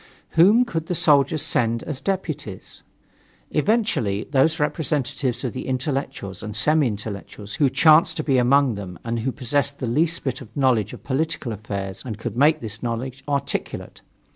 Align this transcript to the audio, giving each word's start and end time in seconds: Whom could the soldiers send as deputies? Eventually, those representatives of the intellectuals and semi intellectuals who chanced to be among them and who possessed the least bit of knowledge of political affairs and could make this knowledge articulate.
Whom 0.29 0.65
could 0.65 0.87
the 0.87 0.95
soldiers 0.95 1.43
send 1.43 1.83
as 1.83 2.01
deputies? 2.01 2.81
Eventually, 3.51 4.23
those 4.31 4.59
representatives 4.59 5.43
of 5.43 5.53
the 5.53 5.67
intellectuals 5.67 6.41
and 6.41 6.55
semi 6.55 6.87
intellectuals 6.87 7.57
who 7.61 7.69
chanced 7.69 8.17
to 8.17 8.23
be 8.23 8.39
among 8.39 8.73
them 8.73 8.97
and 9.03 9.19
who 9.19 9.31
possessed 9.31 9.77
the 9.77 9.85
least 9.85 10.23
bit 10.23 10.41
of 10.41 10.57
knowledge 10.57 10.91
of 10.93 11.03
political 11.03 11.51
affairs 11.51 12.01
and 12.03 12.17
could 12.17 12.35
make 12.35 12.61
this 12.61 12.81
knowledge 12.81 13.23
articulate. 13.27 14.01